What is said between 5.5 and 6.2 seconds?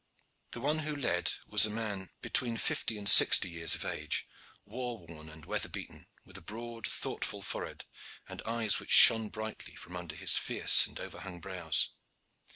beaten,